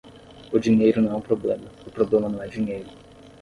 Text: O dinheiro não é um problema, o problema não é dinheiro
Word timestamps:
O 0.51 0.57
dinheiro 0.57 0.99
não 0.99 1.11
é 1.11 1.15
um 1.15 1.21
problema, 1.21 1.69
o 1.85 1.91
problema 1.91 2.27
não 2.27 2.41
é 2.41 2.47
dinheiro 2.47 2.89